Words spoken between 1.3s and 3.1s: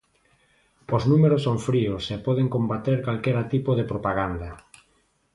son fríos e poden combater